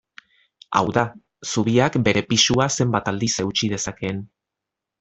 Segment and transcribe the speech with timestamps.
[0.77, 1.03] Hau da,
[1.51, 4.25] zubiak bere pisua zenbat aldiz eutsi dezakeen.